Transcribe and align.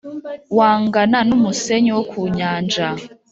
wangana 0.57 1.19
n’umusenyi 1.29 1.91
wo 1.97 2.03
ku 2.11 2.19
nyanja, 2.37 2.87